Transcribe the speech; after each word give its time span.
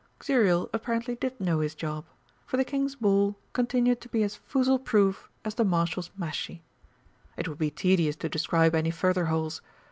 Xuriel 0.19 0.67
apparently 0.73 1.13
did 1.15 1.39
know 1.39 1.59
his 1.59 1.75
job, 1.75 2.05
for 2.47 2.57
the 2.57 2.65
King's 2.65 2.95
ball 2.95 3.35
continued 3.53 4.01
to 4.01 4.09
be 4.09 4.23
as 4.23 4.39
foozle 4.49 4.83
proof 4.83 5.29
as 5.45 5.53
the 5.53 5.63
Marshal's 5.63 6.09
mashie. 6.17 6.63
It 7.37 7.47
would 7.47 7.59
be 7.59 7.69
tedious 7.69 8.15
to 8.15 8.27
describe 8.27 8.73
any 8.73 8.89
further 8.89 9.25
holes. 9.25 9.61